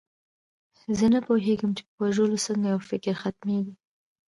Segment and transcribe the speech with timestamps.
[0.97, 3.73] زه نه پوهېدم چې په وژلو څنګه یو فکر ختمیږي